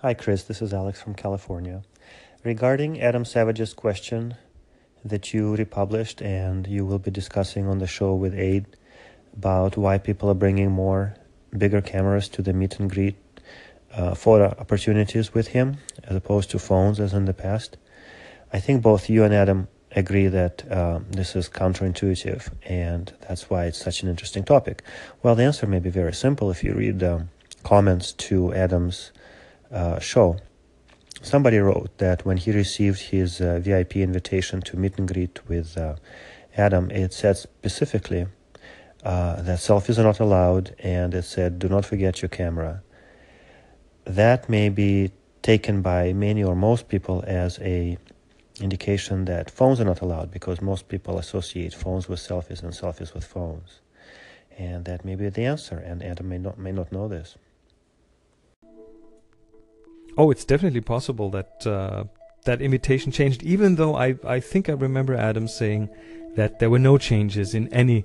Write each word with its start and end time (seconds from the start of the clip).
Hi, 0.00 0.14
Chris. 0.14 0.44
This 0.44 0.62
is 0.62 0.72
Alex 0.72 1.02
from 1.02 1.14
California. 1.14 1.82
Regarding 2.44 3.00
Adam 3.00 3.24
Savage's 3.24 3.74
question 3.74 4.36
that 5.04 5.34
you 5.34 5.56
republished 5.56 6.22
and 6.22 6.68
you 6.68 6.86
will 6.86 7.00
be 7.00 7.10
discussing 7.10 7.66
on 7.66 7.78
the 7.78 7.88
show 7.88 8.14
with 8.14 8.32
Aid 8.32 8.66
about 9.36 9.76
why 9.76 9.98
people 9.98 10.30
are 10.30 10.34
bringing 10.34 10.70
more 10.70 11.16
bigger 11.50 11.80
cameras 11.80 12.28
to 12.28 12.42
the 12.42 12.52
meet 12.52 12.78
and 12.78 12.88
greet 12.88 13.16
uh, 13.92 14.14
photo 14.14 14.54
opportunities 14.60 15.34
with 15.34 15.48
him 15.48 15.78
as 16.04 16.14
opposed 16.14 16.50
to 16.50 16.60
phones 16.60 17.00
as 17.00 17.12
in 17.12 17.24
the 17.24 17.34
past. 17.34 17.76
I 18.52 18.60
think 18.60 18.82
both 18.82 19.10
you 19.10 19.24
and 19.24 19.34
Adam 19.34 19.66
agree 19.96 20.28
that 20.28 20.62
uh, 20.70 21.00
this 21.10 21.34
is 21.34 21.48
counterintuitive 21.48 22.52
and 22.62 23.12
that's 23.26 23.50
why 23.50 23.64
it's 23.64 23.82
such 23.82 24.04
an 24.04 24.08
interesting 24.08 24.44
topic. 24.44 24.84
Well, 25.24 25.34
the 25.34 25.42
answer 25.42 25.66
may 25.66 25.80
be 25.80 25.90
very 25.90 26.14
simple 26.14 26.52
if 26.52 26.62
you 26.62 26.72
read 26.72 27.00
the 27.00 27.26
comments 27.64 28.12
to 28.12 28.54
Adam's 28.54 29.10
uh, 29.70 29.98
show. 29.98 30.36
Somebody 31.22 31.58
wrote 31.58 31.98
that 31.98 32.24
when 32.24 32.36
he 32.36 32.52
received 32.52 33.00
his 33.00 33.40
uh, 33.40 33.58
VIP 33.60 33.96
invitation 33.96 34.60
to 34.62 34.76
meet 34.76 34.98
and 34.98 35.08
greet 35.12 35.46
with 35.48 35.76
uh, 35.76 35.96
Adam, 36.56 36.90
it 36.90 37.12
said 37.12 37.36
specifically 37.36 38.26
uh, 39.02 39.42
that 39.42 39.58
selfies 39.58 39.98
are 39.98 40.04
not 40.04 40.20
allowed 40.20 40.74
and 40.78 41.14
it 41.14 41.22
said, 41.24 41.58
do 41.58 41.68
not 41.68 41.84
forget 41.84 42.22
your 42.22 42.28
camera. 42.28 42.82
That 44.04 44.48
may 44.48 44.68
be 44.68 45.10
taken 45.42 45.82
by 45.82 46.12
many 46.12 46.42
or 46.42 46.54
most 46.54 46.88
people 46.88 47.24
as 47.26 47.58
a 47.60 47.98
indication 48.60 49.24
that 49.26 49.50
phones 49.50 49.80
are 49.80 49.84
not 49.84 50.00
allowed 50.00 50.30
because 50.30 50.60
most 50.60 50.88
people 50.88 51.18
associate 51.18 51.74
phones 51.74 52.08
with 52.08 52.18
selfies 52.18 52.62
and 52.62 52.72
selfies 52.72 53.14
with 53.14 53.24
phones. 53.24 53.80
And 54.58 54.84
that 54.86 55.04
may 55.04 55.14
be 55.14 55.28
the 55.28 55.44
answer, 55.44 55.78
and 55.78 56.02
Adam 56.02 56.28
may 56.28 56.38
not, 56.38 56.58
may 56.58 56.72
not 56.72 56.90
know 56.90 57.06
this. 57.06 57.36
Oh, 60.18 60.32
it's 60.32 60.44
definitely 60.44 60.80
possible 60.80 61.30
that 61.30 61.64
uh, 61.64 62.04
that 62.44 62.60
invitation 62.60 63.12
changed, 63.12 63.44
even 63.44 63.76
though 63.76 63.94
I, 63.94 64.16
I 64.24 64.40
think 64.40 64.68
I 64.68 64.72
remember 64.72 65.14
Adam 65.14 65.46
saying 65.46 65.88
that 66.34 66.58
there 66.58 66.70
were 66.70 66.80
no 66.80 66.98
changes 66.98 67.54
in 67.54 67.72
any 67.72 68.04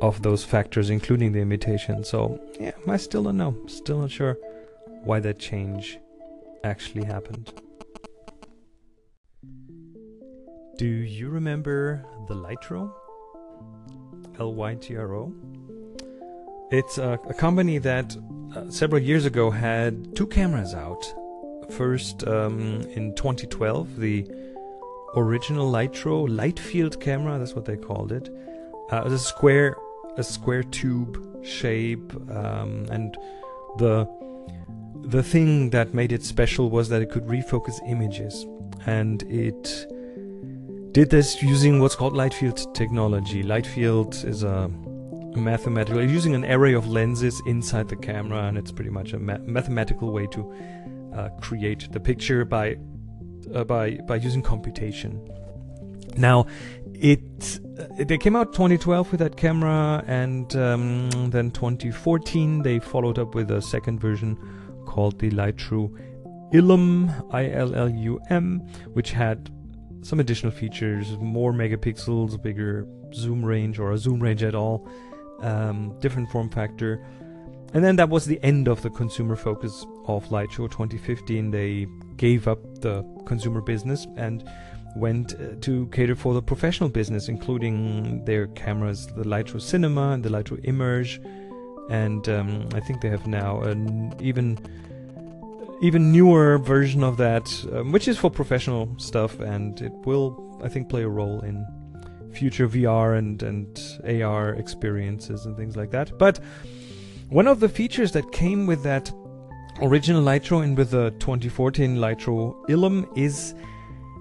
of 0.00 0.22
those 0.22 0.44
factors, 0.44 0.90
including 0.90 1.30
the 1.30 1.38
invitation. 1.38 2.02
So, 2.02 2.40
yeah, 2.58 2.72
I 2.88 2.96
still 2.96 3.22
don't 3.22 3.36
know. 3.36 3.56
Still 3.68 4.00
not 4.00 4.10
sure 4.10 4.36
why 5.04 5.20
that 5.20 5.38
change 5.38 5.98
actually 6.64 7.04
happened. 7.04 7.52
Do 10.78 10.86
you 10.86 11.28
remember 11.28 12.04
the 12.26 12.34
Lytro? 12.34 12.92
L 14.40 14.54
Y 14.54 14.74
T 14.74 14.96
R 14.96 15.14
O? 15.14 15.32
It's 16.72 16.98
a, 16.98 17.20
a 17.28 17.34
company 17.34 17.78
that 17.78 18.16
uh, 18.56 18.68
several 18.68 19.00
years 19.00 19.26
ago 19.26 19.50
had 19.50 20.16
two 20.16 20.26
cameras 20.26 20.74
out. 20.74 21.04
First, 21.76 22.26
um, 22.26 22.82
in 22.94 23.14
2012, 23.14 23.98
the 23.98 24.26
original 25.16 25.70
Lytro 25.70 26.28
light 26.28 26.58
field 26.58 27.00
camera, 27.00 27.38
that's 27.38 27.54
what 27.54 27.64
they 27.64 27.76
called 27.76 28.12
it. 28.12 28.28
Uh, 28.90 28.98
it 28.98 29.04
was 29.04 29.12
a 29.14 29.18
square, 29.18 29.76
a 30.16 30.22
square 30.22 30.62
tube 30.62 31.44
shape, 31.44 32.12
um, 32.30 32.86
and 32.90 33.16
the 33.78 34.08
the 35.04 35.22
thing 35.22 35.70
that 35.70 35.94
made 35.94 36.12
it 36.12 36.22
special 36.22 36.70
was 36.70 36.88
that 36.90 37.02
it 37.02 37.10
could 37.10 37.26
refocus 37.26 37.80
images, 37.88 38.46
and 38.86 39.22
it 39.24 39.86
did 40.92 41.08
this 41.08 41.42
using 41.42 41.80
what's 41.80 41.96
called 41.96 42.14
light 42.14 42.34
field 42.34 42.74
technology. 42.74 43.42
Light 43.42 43.66
field 43.66 44.14
is 44.24 44.42
a, 44.42 44.70
a 45.34 45.38
mathematical 45.38 46.02
using 46.02 46.34
an 46.34 46.44
array 46.44 46.74
of 46.74 46.86
lenses 46.86 47.40
inside 47.46 47.88
the 47.88 47.96
camera, 47.96 48.44
and 48.44 48.58
it's 48.58 48.70
pretty 48.70 48.90
much 48.90 49.14
a 49.14 49.18
ma- 49.18 49.38
mathematical 49.38 50.12
way 50.12 50.26
to 50.28 50.52
uh, 51.14 51.28
create 51.40 51.90
the 51.92 52.00
picture 52.00 52.44
by 52.44 52.76
uh, 53.54 53.64
by 53.64 53.98
by 54.06 54.16
using 54.16 54.42
computation. 54.42 55.20
Now, 56.16 56.46
it 56.94 57.60
uh, 57.78 58.04
they 58.04 58.18
came 58.18 58.36
out 58.36 58.52
2012 58.52 59.10
with 59.10 59.20
that 59.20 59.36
camera, 59.36 60.04
and 60.06 60.54
um, 60.56 61.10
then 61.30 61.50
2014 61.50 62.62
they 62.62 62.78
followed 62.78 63.18
up 63.18 63.34
with 63.34 63.50
a 63.50 63.62
second 63.62 64.00
version 64.00 64.36
called 64.86 65.18
the 65.18 65.30
Lytro 65.30 65.90
Illum 66.52 67.10
I 67.30 67.50
L 67.50 67.74
L 67.74 67.88
U 67.88 68.20
M, 68.28 68.60
which 68.92 69.12
had 69.12 69.50
some 70.02 70.20
additional 70.20 70.52
features, 70.52 71.16
more 71.18 71.52
megapixels, 71.52 72.40
bigger 72.42 72.86
zoom 73.14 73.44
range 73.44 73.78
or 73.78 73.92
a 73.92 73.98
zoom 73.98 74.20
range 74.20 74.42
at 74.42 74.54
all, 74.54 74.88
um, 75.40 75.96
different 76.00 76.30
form 76.30 76.50
factor. 76.50 77.04
And 77.74 77.82
then 77.82 77.96
that 77.96 78.10
was 78.10 78.26
the 78.26 78.38
end 78.42 78.68
of 78.68 78.82
the 78.82 78.90
consumer 78.90 79.36
focus 79.36 79.86
of 80.06 80.26
Lytro 80.28 80.70
2015. 80.70 81.50
They 81.50 81.86
gave 82.16 82.46
up 82.46 82.58
the 82.80 83.02
consumer 83.24 83.62
business 83.62 84.06
and 84.16 84.48
went 84.94 85.34
uh, 85.34 85.54
to 85.62 85.86
cater 85.86 86.14
for 86.14 86.34
the 86.34 86.42
professional 86.42 86.90
business, 86.90 87.28
including 87.28 88.24
their 88.26 88.46
cameras, 88.48 89.06
the 89.06 89.24
Lytro 89.24 89.60
Cinema 89.60 90.10
and 90.10 90.22
the 90.22 90.28
Lytro 90.28 90.62
Immerge. 90.64 91.20
And 91.88 92.28
um, 92.28 92.68
I 92.74 92.80
think 92.80 93.00
they 93.00 93.08
have 93.08 93.26
now 93.26 93.62
an 93.62 94.14
even 94.20 94.58
even 95.80 96.12
newer 96.12 96.58
version 96.58 97.02
of 97.02 97.16
that, 97.16 97.50
um, 97.72 97.90
which 97.90 98.06
is 98.06 98.16
for 98.16 98.30
professional 98.30 98.94
stuff, 98.98 99.40
and 99.40 99.80
it 99.80 99.92
will, 100.04 100.60
I 100.62 100.68
think, 100.68 100.88
play 100.88 101.02
a 101.02 101.08
role 101.08 101.40
in 101.40 101.66
future 102.32 102.68
VR 102.68 103.18
and 103.18 103.42
and 103.42 104.22
AR 104.22 104.50
experiences 104.50 105.44
and 105.46 105.56
things 105.56 105.76
like 105.76 105.90
that. 105.90 106.16
But 106.18 106.38
one 107.32 107.46
of 107.46 107.60
the 107.60 107.68
features 107.68 108.12
that 108.12 108.30
came 108.30 108.66
with 108.66 108.82
that 108.82 109.10
original 109.80 110.22
Lytro 110.22 110.62
and 110.62 110.76
with 110.76 110.90
the 110.90 111.12
2014 111.12 111.96
Lytro 111.96 112.54
Illum 112.68 113.08
is 113.16 113.54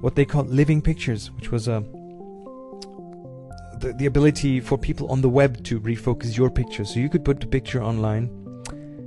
what 0.00 0.16
they 0.16 0.24
call 0.24 0.42
living 0.42 0.82
pictures, 0.82 1.30
which 1.30 1.52
was 1.52 1.68
a 1.68 1.84
the, 3.78 3.94
the 3.96 4.06
ability 4.06 4.58
for 4.58 4.76
people 4.76 5.06
on 5.06 5.20
the 5.20 5.28
web 5.28 5.62
to 5.62 5.78
refocus 5.78 6.36
your 6.36 6.50
picture. 6.50 6.84
So 6.84 6.98
you 6.98 7.08
could 7.08 7.24
put 7.24 7.38
the 7.38 7.46
picture 7.46 7.80
online 7.80 8.28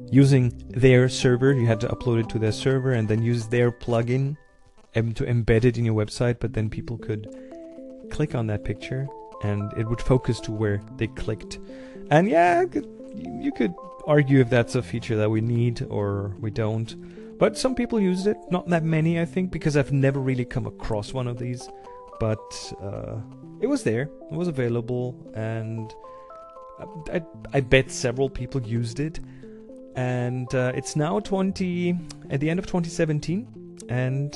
using 0.09 0.53
their 0.69 1.09
server. 1.09 1.51
You 1.51 1.67
had 1.67 1.81
to 1.81 1.89
upload 1.89 2.21
it 2.21 2.29
to 2.29 2.39
their 2.39 2.53
server 2.53 2.93
and 2.93 3.05
then 3.05 3.21
use 3.21 3.47
their 3.47 3.69
plugin 3.69 4.37
to 4.93 5.25
embed 5.25 5.65
it 5.65 5.77
in 5.77 5.83
your 5.83 5.95
website. 5.95 6.39
But 6.39 6.53
then 6.53 6.69
people 6.69 6.97
could 6.97 7.27
click 8.11 8.33
on 8.33 8.47
that 8.47 8.63
picture 8.63 9.09
and 9.43 9.73
it 9.77 9.89
would 9.89 9.99
focus 9.99 10.39
to 10.41 10.53
where 10.53 10.81
they 10.95 11.07
clicked. 11.07 11.59
And 12.11 12.29
yeah, 12.29 12.63
you 13.13 13.51
could 13.51 13.73
argue 14.09 14.41
if 14.41 14.49
that's 14.49 14.75
a 14.75 14.81
feature 14.81 15.15
that 15.15 15.29
we 15.29 15.39
need 15.39 15.85
or 15.89 16.35
we 16.39 16.51
don't. 16.51 17.37
But 17.37 17.57
some 17.57 17.75
people 17.75 17.99
used 18.01 18.27
it, 18.27 18.37
not 18.51 18.67
that 18.69 18.83
many, 18.83 19.21
I 19.21 19.25
think, 19.25 19.51
because 19.51 19.77
I've 19.77 19.93
never 19.93 20.19
really 20.19 20.43
come 20.43 20.65
across 20.65 21.13
one 21.13 21.27
of 21.27 21.37
these. 21.37 21.69
But 22.19 22.73
uh, 22.81 23.15
it 23.61 23.67
was 23.67 23.83
there, 23.83 24.09
it 24.31 24.35
was 24.35 24.49
available, 24.49 25.15
and 25.35 25.93
I, 27.11 27.21
I 27.53 27.61
bet 27.61 27.91
several 27.91 28.29
people 28.29 28.61
used 28.61 28.99
it 28.99 29.19
and 29.95 30.53
uh, 30.55 30.71
it's 30.75 30.95
now 30.95 31.19
20 31.19 31.97
at 32.29 32.39
the 32.39 32.49
end 32.49 32.59
of 32.59 32.65
2017 32.65 33.77
and 33.89 34.33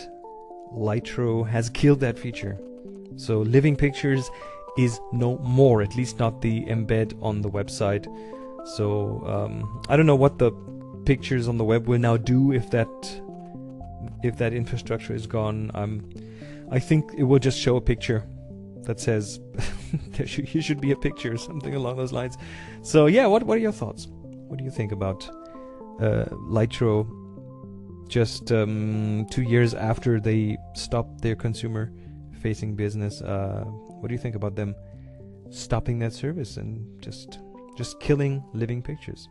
Lytro 0.74 1.48
has 1.48 1.70
killed 1.70 2.00
that 2.02 2.18
feature 2.18 2.60
so 3.16 3.40
living 3.40 3.76
pictures 3.76 4.30
is 4.78 5.00
no 5.12 5.38
more 5.38 5.82
at 5.82 5.96
least 5.96 6.20
not 6.20 6.42
the 6.42 6.66
embed 6.66 7.18
on 7.22 7.42
the 7.42 7.50
website 7.50 8.08
so 8.66 9.24
um, 9.25 9.81
i 9.90 9.97
don't 9.97 10.06
know 10.06 10.16
what 10.16 10.40
the 10.40 10.51
pictures 11.06 11.47
on 11.47 11.57
the 11.57 11.63
web 11.63 11.88
will 11.88 12.00
now 12.00 12.18
do 12.18 12.51
if 12.51 12.69
that 12.72 12.88
if 14.24 14.38
that 14.38 14.53
infrastructure 14.53 15.13
is 15.13 15.28
gone. 15.28 15.69
Um, 15.74 16.09
i 16.72 16.79
think 16.79 17.12
it 17.18 17.24
will 17.24 17.40
just 17.40 17.59
show 17.59 17.75
a 17.75 17.81
picture 17.81 18.24
that 18.84 19.00
says 19.00 19.40
there 20.09 20.28
should, 20.28 20.46
here 20.46 20.62
should 20.62 20.81
be 20.81 20.91
a 20.91 20.96
picture 20.96 21.34
or 21.34 21.38
something 21.38 21.75
along 21.75 21.97
those 21.97 22.12
lines. 22.12 22.38
So 22.81 23.07
yeah 23.07 23.28
what, 23.28 23.44
what 23.44 23.57
are 23.57 23.62
your 23.62 23.72
thoughts? 23.72 24.07
What 24.09 24.57
do 24.57 24.66
you 24.66 24.72
think 24.72 24.91
about 24.91 25.30
uh, 26.00 26.25
Lytro 26.50 27.07
just 28.07 28.51
um, 28.51 29.25
two 29.31 29.42
years 29.42 29.74
after 29.74 30.19
they 30.19 30.57
stopped 30.75 31.21
their 31.21 31.36
consumer 31.36 31.92
facing 32.42 32.75
business. 32.75 33.21
Uh, 33.21 33.63
what 33.66 34.09
do 34.09 34.13
you 34.13 34.19
think 34.19 34.36
about 34.36 34.56
them 34.56 34.75
stopping 35.50 36.00
that 36.00 36.13
service 36.13 36.57
and 36.57 36.86
just 37.01 37.39
just 37.75 38.00
killing 38.00 38.44
living 38.54 38.81
pictures? 38.81 39.30